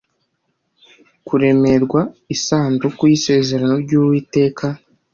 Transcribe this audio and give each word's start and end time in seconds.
kuremērwa 1.27 2.01
isanduku 2.35 3.01
y’isezerano 3.11 3.75
ry’Uwiteka 3.83 4.65